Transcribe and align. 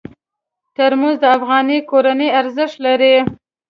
ترموز 0.75 1.15
د 1.21 1.25
افغاني 1.37 1.77
کورونو 1.89 2.27
ارزښت 2.39 2.77
لري. 2.85 3.15